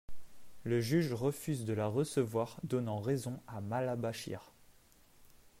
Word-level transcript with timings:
Le 0.63 0.79
juge 0.81 1.13
refuse 1.13 1.63
de 1.63 1.73
la 1.73 1.85
recevoir, 1.85 2.59
donnant 2.63 2.99
raison 3.01 3.39
à 3.45 3.61
Malla 3.61 3.95
Bachir. 3.95 4.51